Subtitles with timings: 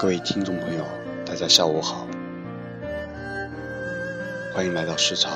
[0.00, 0.84] 各位听众朋友，
[1.26, 2.06] 大家下午好，
[4.54, 5.32] 欢迎来到市场，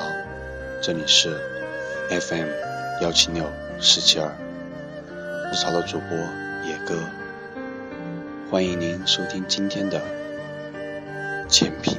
[0.81, 1.37] 这里是
[2.09, 2.47] FM
[3.01, 3.43] 幺七六
[3.81, 4.31] 四七二，
[5.51, 6.17] 市潮的主播
[6.65, 6.97] 野哥，
[8.49, 10.01] 欢迎您收听今天的
[11.49, 11.97] 简品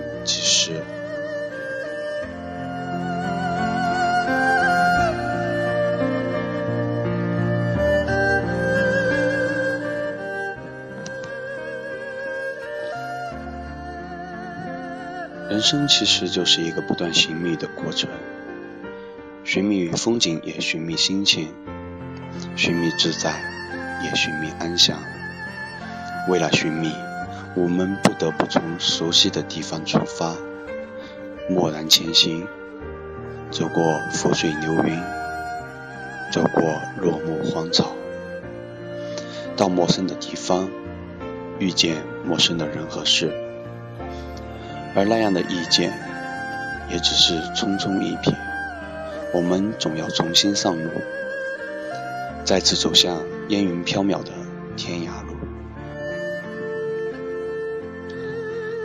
[15.51, 18.09] 人生其实就是一个不断寻觅的过程，
[19.45, 21.49] 寻觅风景，也寻觅心情；
[22.57, 23.43] 寻觅自在，
[24.03, 24.99] 也寻觅安详。
[26.31, 26.91] 为了寻觅，
[27.55, 30.35] 我们不得不从熟悉的地方出发，
[31.51, 32.47] 默然前行，
[33.51, 34.99] 走过覆水流云，
[36.33, 36.63] 走过
[36.99, 37.93] 落木荒草，
[39.59, 40.71] 到陌生的地方，
[41.59, 43.31] 遇见陌生的人和事。
[44.95, 45.93] 而那样的意见，
[46.91, 48.35] 也只是匆匆一瞥。
[49.33, 50.91] 我们总要重新上路，
[52.45, 54.31] 再次走向烟云飘渺的
[54.77, 55.35] 天涯路。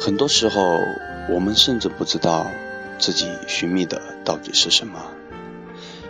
[0.02, 0.80] 很多时候，
[1.30, 2.48] 我们甚至不知道
[2.98, 5.12] 自己寻觅的到底是什么。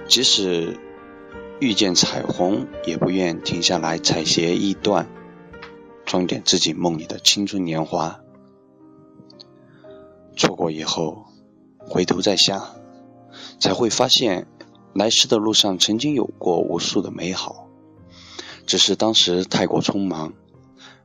[0.08, 0.78] 即使
[1.59, 5.08] 遇见彩虹，也不愿停下来采撷一段，
[6.06, 8.22] 装点自己梦里的青春年华。
[10.39, 11.25] 错过以后，
[11.79, 12.65] 回头再想，
[13.59, 14.47] 才会发现
[14.93, 17.67] 来时的路上曾经有过无数的美好，
[18.65, 20.31] 只是当时太过匆忙，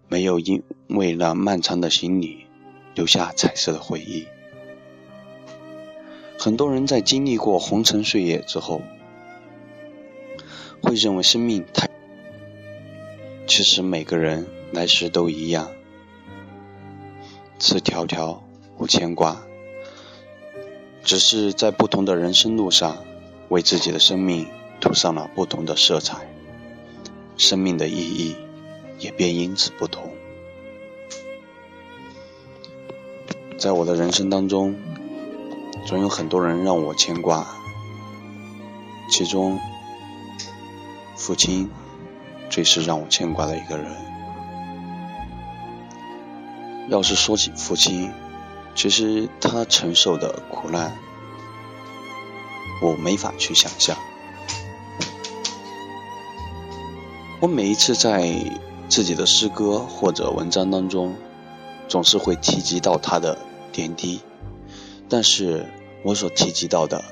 [0.07, 2.47] 没有因为那漫长的行李
[2.95, 4.29] 留下彩色的回忆。
[6.39, 8.83] 很多人在经历过红尘岁月之后，
[10.81, 11.91] 会认为生命太……
[13.49, 15.73] 其实每个人来时都一样，
[17.59, 18.44] 此条条。
[18.79, 19.43] 无牵挂，
[21.03, 22.99] 只是在不同的人生路上，
[23.49, 24.49] 为自己的生命
[24.81, 26.29] 涂上了不同的色彩，
[27.37, 28.37] 生命的意义
[28.99, 30.11] 也便因此不同。
[33.57, 34.75] 在我的人生当中，
[35.87, 37.47] 总有很多人让我牵挂，
[39.09, 39.61] 其中，
[41.17, 41.71] 父亲
[42.51, 43.95] 最是让我牵挂的一个人。
[46.89, 48.13] 要是说起父亲，
[48.75, 50.99] 其实他承受的苦难，
[52.83, 53.97] 我没法去想象。
[57.41, 58.35] 我每一次在
[58.89, 61.15] 自己的诗歌或者文章当中，
[61.89, 63.39] 总是会提及到他的
[63.73, 64.21] 点滴，
[65.09, 65.67] 但是
[66.03, 67.05] 我所提及到的，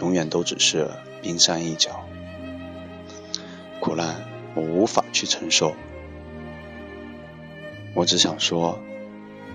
[0.00, 0.90] 永远都只是
[1.22, 2.04] 冰山一角。
[3.78, 5.74] 苦难我无法去承受，
[7.94, 8.78] 我只想说。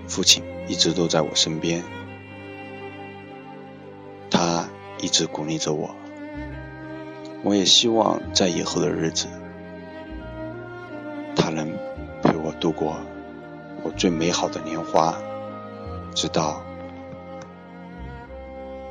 [0.09, 1.84] 父亲一直都在我身边，
[4.31, 4.68] 他
[5.00, 5.96] 一直鼓励着我。
[7.44, 9.28] 我也希望在以后的日子，
[11.36, 11.72] 他能
[12.24, 12.98] 陪我度过
[13.84, 15.16] 我最美好的年华，
[16.16, 16.64] 直到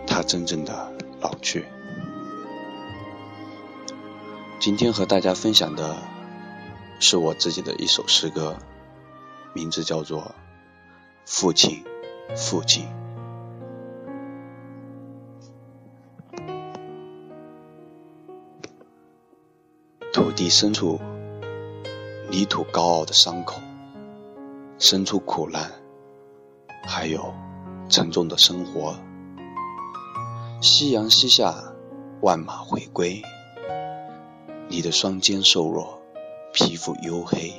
[0.07, 1.67] 他真正的老去。
[4.61, 5.97] 今天和大家分享的
[7.01, 8.57] 是我自己的一首诗歌，
[9.53, 10.33] 名字叫做。
[11.31, 11.85] 父亲，
[12.35, 12.89] 父亲。
[20.11, 20.99] 土地深处，
[22.31, 23.61] 泥土高傲的伤口，
[24.79, 25.71] 生出苦难，
[26.87, 27.35] 还有
[27.91, 28.97] 沉重的生活。
[30.63, 31.55] 夕阳西下，
[32.23, 33.23] 万马回归。
[34.69, 36.01] 你的双肩瘦弱，
[36.55, 37.53] 皮肤黝黑，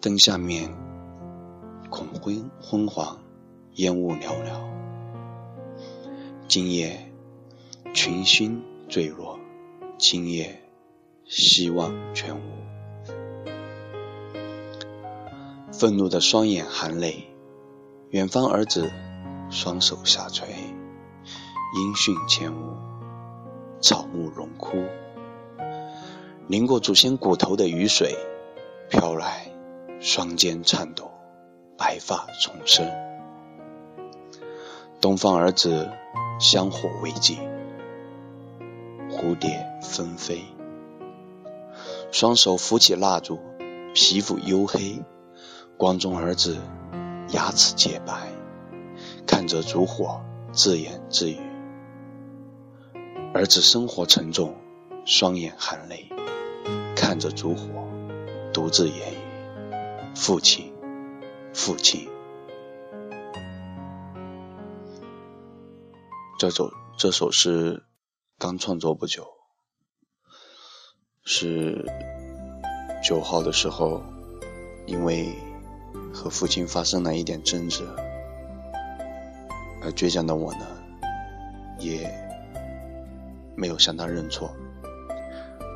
[0.00, 0.95] 灯下面。
[1.88, 3.18] 恐昏昏黄，
[3.74, 4.60] 烟雾缭绕。
[6.48, 7.12] 今夜
[7.94, 9.38] 群星坠落，
[9.98, 10.62] 今夜
[11.24, 12.40] 希望全无。
[15.72, 17.28] 愤怒的双眼含泪，
[18.10, 18.90] 远方儿子
[19.50, 22.76] 双手下垂，音讯全无，
[23.80, 24.84] 草木荣枯。
[26.48, 28.16] 淋过祖先骨头的雨水
[28.88, 29.50] 飘来，
[30.00, 31.12] 双肩颤抖。
[31.78, 32.90] 白发重生，
[35.00, 35.90] 东方儿子
[36.40, 37.38] 香火未尽，
[39.10, 40.42] 蝴蝶纷飞，
[42.10, 43.38] 双手扶起蜡烛，
[43.94, 45.02] 皮肤黝黑，
[45.76, 46.56] 光中儿子
[47.28, 48.32] 牙齿洁白，
[49.26, 51.38] 看着烛火自言自语，
[53.34, 54.56] 儿子生活沉重，
[55.04, 56.08] 双眼含泪，
[56.96, 57.66] 看着烛火
[58.54, 59.16] 独自言语。
[60.14, 60.72] 父亲，
[61.56, 62.06] 父亲。
[66.38, 67.82] 这首这首诗
[68.38, 69.26] 刚创作不久，
[71.24, 71.82] 是
[73.02, 74.02] 九号的时候，
[74.84, 75.34] 因为
[76.12, 77.82] 和父亲发生了一点争执，
[79.82, 80.66] 而倔强的我呢，
[81.78, 82.12] 也
[83.56, 84.54] 没有向他认错。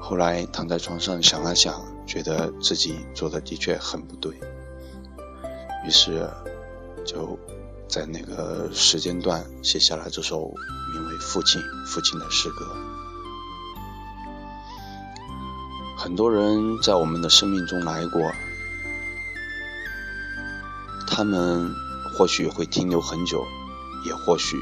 [0.02, 4.38] 后来躺在床上想了想，觉得自己做的的确很不对，
[5.86, 6.28] 于是
[7.06, 7.38] 就
[7.88, 10.52] 在那个时间段写下了这首
[10.92, 12.66] 名为《父亲》父亲的诗歌。
[15.96, 18.20] 很多人在我们的生命中来过，
[21.06, 21.74] 他们
[22.14, 23.44] 或许会停留很久，
[24.06, 24.56] 也或许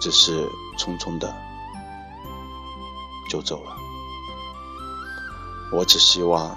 [0.00, 0.46] 只是
[0.78, 1.34] 匆匆的
[3.30, 3.76] 就走了。
[5.72, 6.56] 我只希望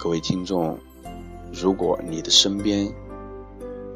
[0.00, 0.80] 各位听众，
[1.52, 2.90] 如果你的身边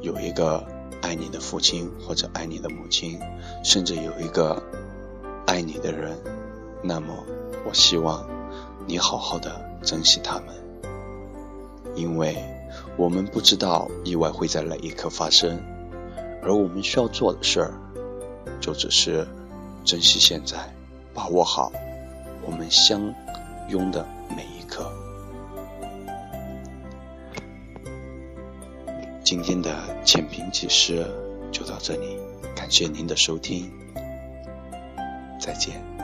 [0.02, 0.62] 有一个
[1.00, 3.18] 爱你的父亲或者爱你的母亲，
[3.64, 4.62] 甚至有一个
[5.46, 6.18] 爱你的人，
[6.82, 7.14] 那么
[7.66, 8.28] 我希望
[8.86, 10.54] 你好好的珍惜他们，
[11.94, 12.36] 因为
[12.96, 15.58] 我们不知道意外会在哪一刻发生，
[16.42, 17.74] 而我们需要做的事儿，
[18.60, 19.26] 就只是
[19.82, 20.56] 珍惜现在，
[21.14, 21.72] 把握好。
[22.44, 23.14] 我们相
[23.68, 24.06] 拥的
[24.36, 25.05] 每一刻。
[29.26, 31.04] 今天的浅评启示
[31.50, 32.16] 就到这里，
[32.54, 33.68] 感谢您的收听，
[35.40, 35.95] 再见。